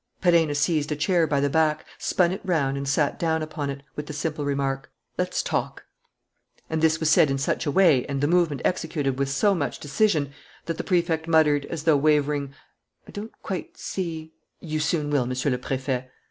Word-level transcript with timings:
Perenna 0.19 0.55
seized 0.55 0.91
a 0.91 0.95
chair 0.95 1.27
by 1.27 1.39
the 1.39 1.47
back, 1.47 1.85
spun 1.99 2.31
it 2.31 2.41
round 2.43 2.75
and 2.75 2.87
sat 2.89 3.19
down 3.19 3.43
upon 3.43 3.69
it, 3.69 3.83
with 3.95 4.07
the 4.07 4.13
simple 4.13 4.43
remark: 4.43 4.89
"Let's 5.15 5.43
talk!" 5.43 5.83
And 6.71 6.81
this 6.81 6.99
was 6.99 7.11
said 7.11 7.29
in 7.29 7.37
such 7.37 7.67
a 7.67 7.71
way 7.71 8.03
and 8.07 8.19
the 8.19 8.25
movement 8.27 8.63
executed 8.65 9.19
with 9.19 9.29
so 9.29 9.53
much 9.53 9.77
decision 9.77 10.33
that 10.65 10.79
the 10.79 10.83
Prefect 10.83 11.27
muttered, 11.27 11.65
as 11.67 11.83
though 11.83 11.97
wavering: 11.97 12.51
"I 13.07 13.11
don't 13.11 13.39
quite 13.43 13.77
see" 13.77 14.33
"You 14.73 14.79
soon 14.79 15.11
will, 15.11 15.27
Monsieur 15.27 15.51
le 15.51 15.59
Préfet." 15.59 16.09